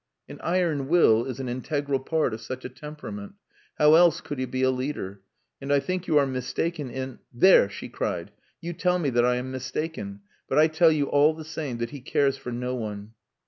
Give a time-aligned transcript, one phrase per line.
[0.27, 3.33] "An iron will is an integral part of such a temperament.
[3.77, 5.21] How else could he be a leader?
[5.61, 8.31] And I think that you are mistaken in" "There!" she cried.
[8.61, 10.21] "You tell me that I am mistaken.
[10.49, 13.13] But I tell you all the same that he cares for no one."